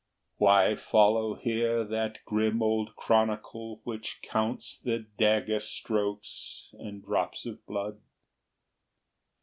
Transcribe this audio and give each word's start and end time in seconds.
XXII. 0.01 0.35
Why 0.37 0.75
follow 0.75 1.35
here 1.35 1.83
that 1.83 2.25
grim 2.25 2.63
old 2.63 2.95
chronicle 2.95 3.81
Which 3.83 4.19
counts 4.23 4.79
the 4.79 5.05
dagger 5.19 5.59
strokes 5.59 6.73
and 6.79 7.05
drops 7.05 7.45
of 7.45 7.63
blood? 7.67 8.01